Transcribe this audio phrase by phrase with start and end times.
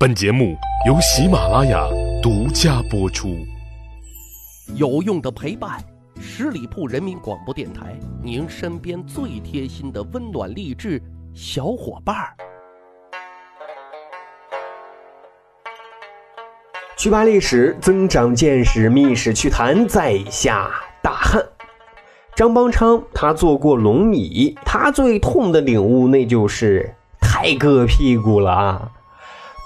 [0.00, 0.56] 本节目
[0.86, 1.86] 由喜马拉雅
[2.22, 3.36] 独家播出。
[4.74, 5.78] 有用的陪伴，
[6.18, 11.02] 十里铺人民广播电台，您身边最贴心的温暖励志
[11.34, 12.34] 小伙伴儿。
[16.96, 20.70] 去吧历史，增长见识，密史趣谈，在下
[21.02, 21.44] 大汉。
[22.34, 26.90] 张邦昌他做过龙椅，他最痛的领悟那就是
[27.20, 28.92] 太硌屁股了啊！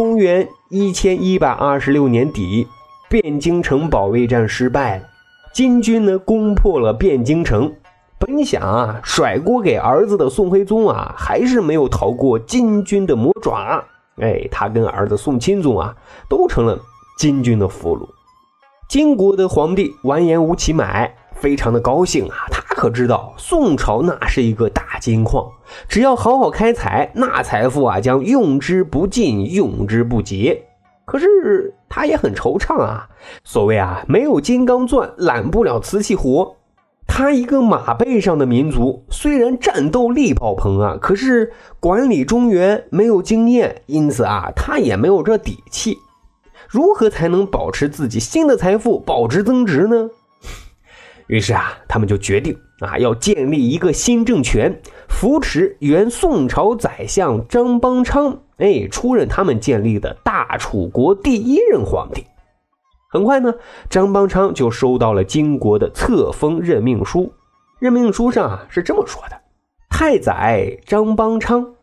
[0.00, 2.66] 公元一千一百二十六年底，
[3.10, 5.04] 汴京城保卫战失败了，
[5.52, 7.70] 金军呢攻破了汴京城。
[8.18, 13.84] 本想啊甩锅给儿子的宋徽宗啊，还是没有逃过金军的魔爪。
[14.22, 15.94] 哎，他跟儿子宋钦宗啊，
[16.30, 16.80] 都成了
[17.18, 18.08] 金军的俘虏。
[18.88, 21.14] 金国的皇帝完颜吴乞买。
[21.34, 22.36] 非常的高兴啊！
[22.50, 25.46] 他可知道宋朝那是一个大金矿，
[25.86, 30.64] 只要好好开采，那财富啊将用之不尽，用之不竭。
[31.04, 33.06] 可是他也很惆怅啊。
[33.44, 36.56] 所谓啊，没有金刚钻，揽不了瓷器活。
[37.06, 45.98] 他一个马背上的民族，虽然战斗力爆棚啊，可是管理中原没有经验，因此啊，他也没有这底气。
[46.66, 50.08] 如何才能保持自己新的财富保值增值呢？
[51.26, 62.24] 于是啊，他们就决定啊，要建立一个新政权，扶持原宋朝宰相张邦昌，哎，出任他们建立的大楚国第一任皇帝。
[63.10, 63.54] 很快呢，
[63.88, 67.32] 张邦昌就收到了金国的册封任命书。
[67.78, 69.40] 任命书上啊是这么说的
[69.90, 71.74] ：“太宰张邦昌，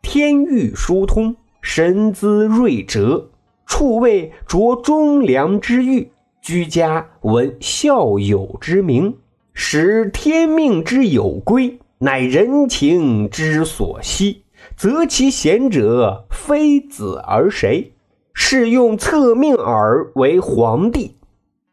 [0.00, 3.30] 天欲疏通，神姿睿哲，
[3.66, 9.16] 处位着忠良之誉。”居家闻孝友之名，
[9.58, 14.42] 使天命之有归，乃人情之所惜。
[14.76, 17.94] 择其贤者，非子而谁？
[18.34, 21.16] 是用册命耳为皇帝，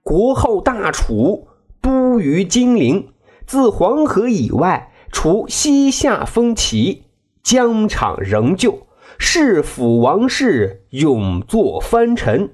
[0.02, 1.50] 国号大楚，
[1.82, 3.10] 都于金陵。
[3.46, 7.04] 自黄河以外，除西夏风齐，
[7.44, 8.88] 疆场仍旧。
[9.18, 12.52] 世辅王室，永作藩臣。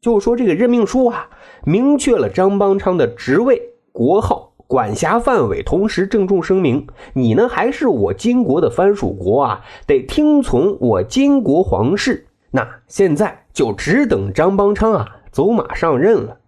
[0.00, 1.28] 就说这个任命书啊，
[1.62, 12.26] 明确了张邦昌的职位、国号、管辖范围，同时郑重声明：你呢还是我金国的藩属国啊，得听从我金国皇室。
[12.50, 16.38] 那现在就只等张邦昌啊走马上任了。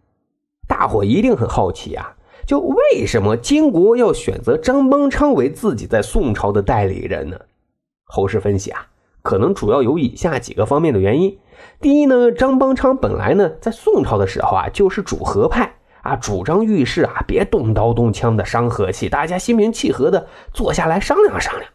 [0.68, 2.16] 大伙一定很好奇啊，
[2.46, 7.38] 就为什么金国要选择张邦昌为自己在宋朝的代理人呢？
[8.04, 8.88] 后世分析啊。
[9.22, 11.36] 可能主要有以下几个方面的原因。
[11.80, 15.74] 第一呢，张邦昌本来呢在宋朝的时候啊就是主和派
[16.06, 21.68] 啊，主张遇事啊别动刀动枪的伤和气，大家心平气和的坐下来商量商量。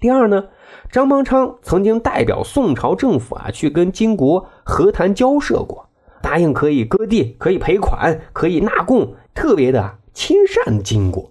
[0.00, 0.46] 第二呢，
[0.90, 5.88] 张邦昌曾经代表宋朝政府啊去跟金国和谈交涉过，
[6.20, 11.30] 答应可以割地、可以赔款、可以纳贡，特别的亲善金国。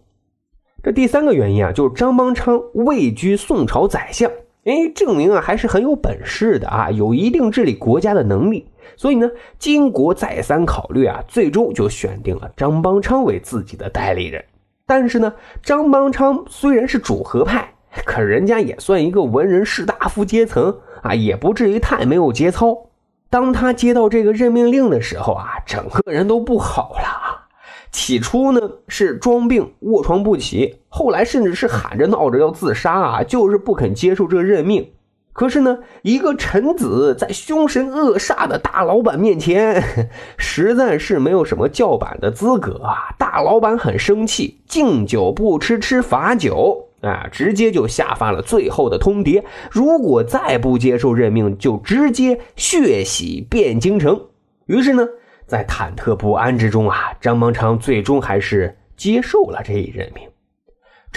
[0.83, 4.31] 这第三个原因啊，就是张邦昌位居宋朝宰相。
[4.63, 8.67] 哎，证明啊还是很有本事的啊，有一定治理国家的能力。
[8.95, 14.43] 所以呢，金国再三考虑啊，最终就选定了张邦昌为自己的代理人。
[14.85, 17.73] 但是呢，张邦昌虽然是主和派，
[18.05, 22.87] 可人家也算一个文人士大夫阶层啊，也不至于太没有节操。
[23.29, 27.47] 当他接到这个任命令的时候啊，整个人都不好了。
[27.91, 34.91] 起初呢是装病卧床不起，后来甚至是喊着闹着要自杀啊，就是不肯接受这任命。
[35.37, 39.83] 可是呢，一个臣子在凶神恶煞的大老板面前，
[40.35, 43.13] 实在是没有什么叫板的资格啊！
[43.19, 54.19] 大老板很生气，敬酒不吃吃罚酒啊，直接就下发了最后的通牒：如果再不接受任命，就直接血洗汴京城。
[54.65, 55.07] 于是呢。
[55.45, 60.27] 在忐忑不安之中啊，张邦昌最终还是接受了这一任命。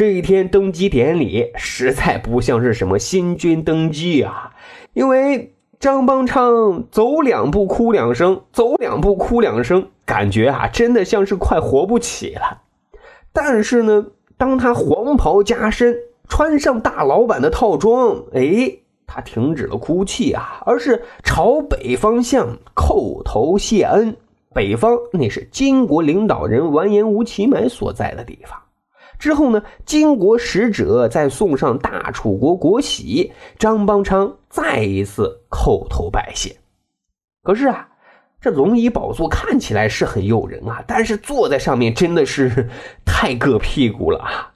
[0.01, 4.55] 这一天登基典礼实在不像是什么新君登基啊，
[4.95, 12.63] 因为张邦昌走两步哭两声，走两步哭两声，感觉啊真的像是快活不起了。
[13.31, 14.07] 但是呢，
[14.39, 15.95] 当他黄袍加身，
[16.31, 18.79] 穿上大老板的套装，哎。
[19.07, 24.17] 他停止了哭泣啊，而是朝北方向叩头谢恩。
[24.55, 28.59] 北方那是金国领导人完颜吴乞买所在的地方。
[29.21, 36.57] 之后呢，金国使者再送上大楚国国玺，张邦昌再一次叩头拜谢。
[37.43, 37.87] 可是啊，
[38.41, 42.69] 这龙椅宝座看起来是很诱人啊，但是坐在上面真的是
[43.05, 44.53] 太硌屁股了啊！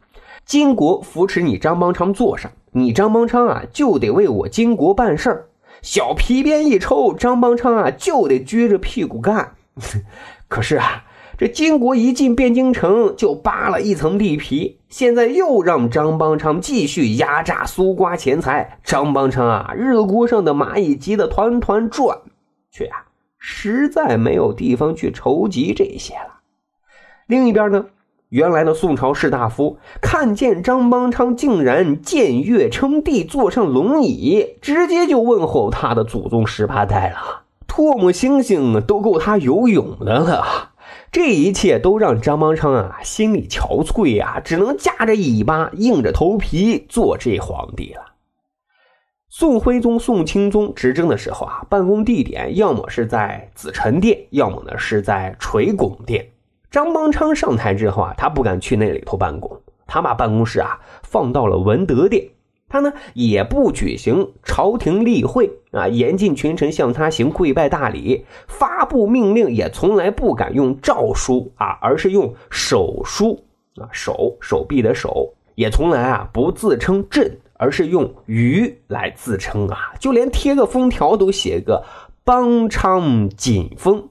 [0.47, 2.51] 金国扶持你张邦昌坐上。
[2.73, 5.47] 你张邦昌啊，就得为我金国办事儿。
[5.83, 9.55] 小皮鞭一抽，张邦昌啊就得撅着屁股干。
[10.49, 11.04] 可是啊，
[11.37, 18.79] 这金国一进汴京城就扒了一层地皮，现在又让张邦昌继续压榨搜刮钱财。
[18.85, 22.19] 张邦昌啊，热锅上的蚂蚁急得团团转，
[22.71, 23.07] 却啊
[23.39, 26.41] 实在没有地方去筹集这些了。
[27.27, 27.87] 另一边呢？
[28.31, 37.43] 原来的宋朝士大夫看见张邦昌竟然见月称帝，坐上龙椅，直接就问候他的祖宗十八代了。
[37.69, 40.73] 唾沫星星都够他游泳的了。
[41.15, 48.15] 这一切都让张邦昌啊心里憔悴啊，只能夹着尾巴，硬着头皮做这皇帝了。
[49.29, 56.33] 宋徽宗、宋钦宗执政的时候啊，办公地点要么是在紫宸殿，要么呢是在垂拱殿。
[56.69, 62.31] 张邦昌上台之后啊，他不敢去那里头办公，他把办公室啊放到了文德殿。
[62.75, 73.41] 他呢也不举行朝廷例会啊，严禁群臣向他行跪拜大礼，发布命令也从来不敢用诏书啊，而是用手书
[73.77, 81.81] 啊，手手臂的手，也从来啊不自称朕，而是用于来自称啊，就连贴个封条都写个
[82.25, 84.09] 邦昌锦封。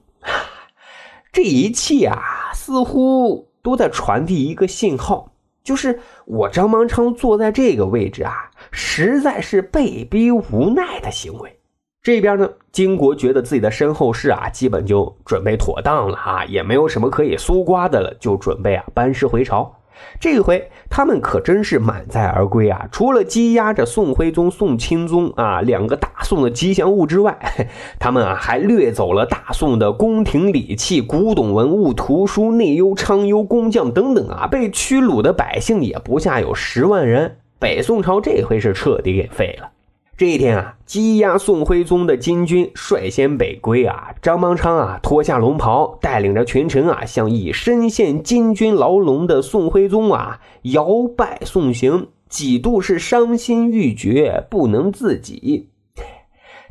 [1.33, 2.17] 这一切啊，
[2.53, 5.33] 似乎都在传递一个信号，
[5.63, 11.57] 就是我张邦昌坐在这个位置啊，实在是被逼无奈的行为。
[12.01, 19.73] 这边呢，金国觉得自己的身后事啊，基本就准备妥当了啊，也没有什么可以搜刮的了，就准备啊班师回朝。
[20.19, 22.89] 这回他们可真是满载而归啊！
[22.91, 27.39] 除了积压着宋徽宗、宋钦宗啊两个大宋的吉祥物之外，
[27.99, 34.47] 他们啊还掠走了大宋的宫廷礼器、古董文物、图书、内忧、昌优、工匠等等啊！
[34.47, 37.37] 被屈辱的百姓也不下有十万人。
[37.63, 39.71] 北宋朝这回是彻底给废了。
[40.17, 44.13] 这一天啊，羁押宋徽宗的金军率先北归啊。
[44.21, 55.69] 张邦昌啊，脱下龙袍，带领着群臣啊，向已身陷金军牢笼的宋徽宗啊摇拜送行，几度是伤心欲绝，不能自己。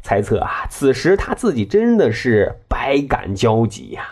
[0.03, 4.03] 猜测啊，此时他自己真的是百感交集呀。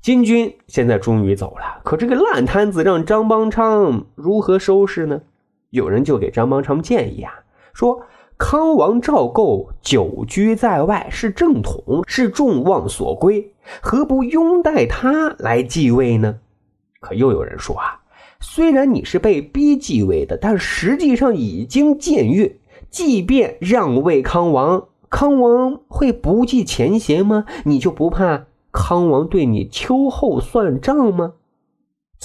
[0.00, 5.20] 金军现在终于走了，可这个烂摊子让张邦昌如何收拾呢？
[5.74, 7.32] 有人就给张邦昌建议啊，
[7.72, 8.02] 说。
[8.36, 16.40] 康王赵构久居在外，是正统，是众望所归，何不拥戴他来继位呢？
[16.98, 18.00] 可又有人说啊，
[18.40, 22.56] 虽然你是被逼继位的，但实际上已经僭越。
[22.90, 27.44] 即便让位康王，康王会不计前嫌吗？
[27.64, 31.34] 你就不怕康王对你秋后算账吗？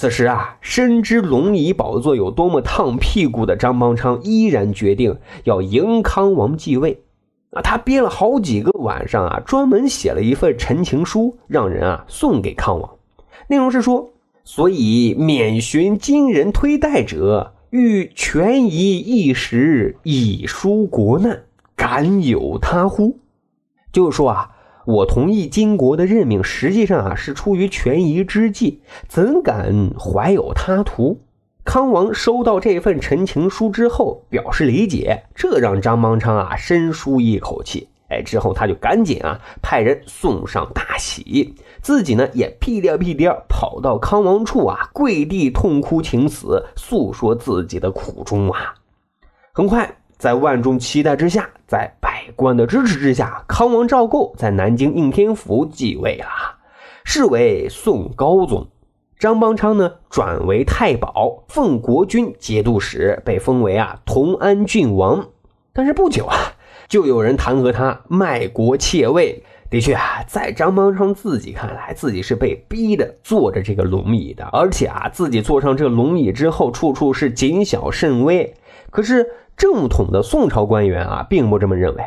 [0.00, 7.02] 此时啊，深知龙椅宝座有多么烫屁股的张邦昌，依然决定要迎康王继位。
[7.50, 12.90] 啊，他憋了好几个晚上啊，专门写了一份陈情书，让人啊送给康王。
[13.46, 14.08] 内容是说：
[14.42, 21.42] 所以免寻金人推戴者，欲权宜一时，以纾国难，
[21.76, 23.18] 敢有他乎？
[23.92, 24.52] 就是说啊。
[24.86, 31.20] 我同意金国的任命，实际上啊是出于权宜之计，怎敢怀有他图？
[31.64, 37.88] 康王收到这份陈情书之后，表示理解，这让张邦昌啊深舒一口气。
[38.08, 48.74] 哎，之后他就赶紧啊派人送上大喜，自己呢也屁颠屁颠跑到康王处啊跪地痛哭请死，诉说自己的苦衷啊。
[49.52, 49.88] 很快。
[50.18, 52.09] 在万众期待之下，在百
[52.40, 56.24] 官的支持之下，康王赵构在南京应天府继位了，
[57.04, 58.66] 是为宋高宗。
[59.18, 65.28] 张邦昌呢，转为太保，奉国君节度使，被封为啊同安郡王。
[65.74, 65.92] 但是。
[65.92, 66.34] 不久啊，
[66.88, 69.44] 就有人弹劾他卖国窃位。
[69.68, 72.34] 的确啊，在张邦昌自己看来，自己是。
[72.34, 77.30] 被逼的坐着这个龙椅的，而且啊，自己坐上这个龙椅之后，处处是。
[77.30, 78.54] 谨小慎微。
[78.90, 79.28] 可是。
[79.56, 82.02] 正统的宋朝官员啊，并不这么认为。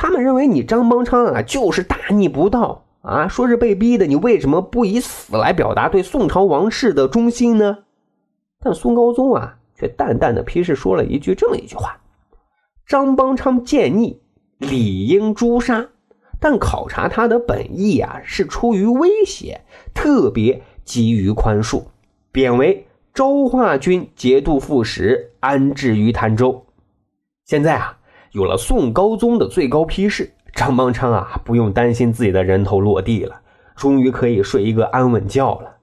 [0.00, 7.78] 他们认为你张邦昌啊，就是大逆不道啊，说是被逼的，你为什么不以死来表达对宋朝王室的忠心呢？
[8.60, 11.98] 但宋高宗啊，却淡淡的批示说了一句这么一句话：
[12.86, 14.20] 张邦昌见逆，
[14.58, 15.88] 理应诛杀。
[16.38, 19.62] 但考察他的本意啊，是出于威胁，
[19.92, 21.82] 特别给予宽恕，
[22.30, 26.64] 贬为州化军节度副使，安置于潭州。
[27.44, 27.97] 现在啊，
[28.32, 33.40] 有了宋高宗的最高批示，张邦昌啊不用担心自己的人头落地了，
[33.74, 35.76] 终于可以睡一个安稳觉了。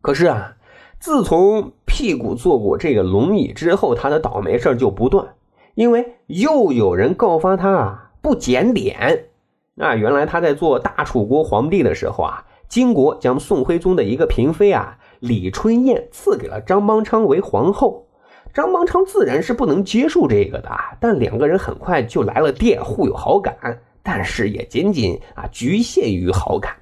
[0.00, 0.56] 可是啊，
[0.98, 5.34] 自从屁股坐过这个龙椅之后，他的倒霉事就不断，
[5.74, 9.26] 因为又有人告发他啊不检点。
[9.74, 18.06] 那原来他在做大楚国皇帝的时候啊，金国将宋徽宗的一个嫔妃啊李春燕赐给了张邦昌为皇后。
[18.54, 23.54] 张邦昌自然是不能接受这个的，但两个人很快就来了电，互有好感，
[24.02, 26.72] 但是也仅仅啊局限于好感。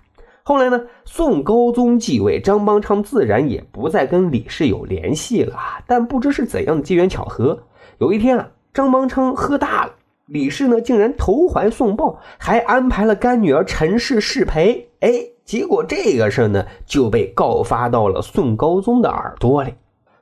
[0.42, 5.56] 后来呢，宋高宗继位，张邦昌自然也不再跟李氏有联系了。
[5.86, 7.56] 但不知是怎样的机缘巧合，
[7.98, 9.92] 有一天啊，张邦昌喝大了，
[10.26, 14.88] 李氏呢竟然投怀送抱，还安排了干女儿陈氏侍陪。
[15.00, 15.12] 哎，
[15.44, 19.72] 结果这个事呢就被告发到了宋高宗的耳朵里。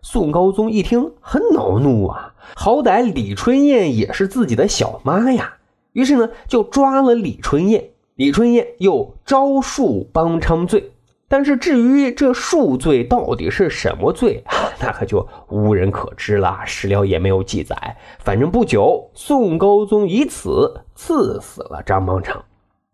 [0.02, 5.54] 宋高宗一听很恼怒啊，好歹李春燕也是自己的小妈呀，
[5.92, 7.90] 于是呢就抓了李春燕。
[8.14, 10.90] 李春燕又招数帮昌罪，
[11.28, 14.42] 但是至于这数罪到底是什么罪，
[14.80, 17.96] 那可就无人可知了，史料也没有记载。
[18.18, 22.44] 反正不久，宋高宗以此赐死了张邦昌。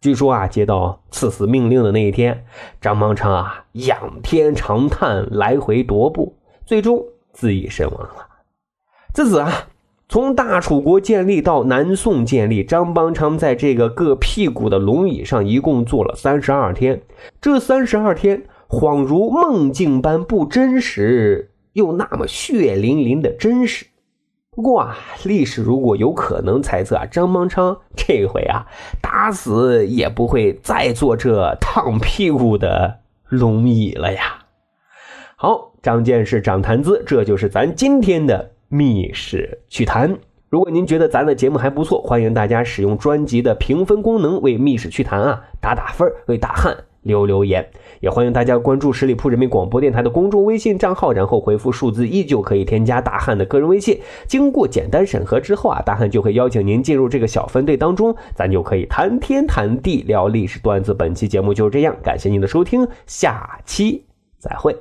[0.02, 2.44] 据说啊，接到赐死命令的那一天，
[2.82, 8.26] 张邦昌啊仰天长叹，来回踱步，最终自缢身亡了。
[9.12, 9.68] 自此啊。
[10.06, 17.02] 从大楚国建立到南宋建立，张邦昌在这个硌屁股的龙椅上一共坐了三十二天。
[17.40, 23.86] 这三十二天恍如梦境般不真实，又那么血淋淋的真实。
[24.50, 28.66] 不过啊，历史如果有可能猜测啊，张邦昌这回啊，
[29.00, 34.44] 打死也不会再坐这烫屁股的龙椅了呀。
[35.34, 38.52] 好，长见识，长谈资，这就是咱今天的。
[38.68, 47.64] 密室趣谈，如果您觉得咱的节目还不错，欢迎大家使用专辑的评分功能为密室趣谈啊打打分，为大汉留留言。
[48.00, 54.00] 也欢迎大家关注十里铺人民广播电台的公众微信账号，然后回复数字一就可以添加大汉的个人微信。
[54.26, 60.92] 经过简单审核之后啊，大汉就会邀请您进入这个小分队当中，咱就可以谈天谈地聊历史段子。
[60.92, 64.02] 本期节目就是这样，感谢您的收听，下期
[64.38, 64.74] 再会。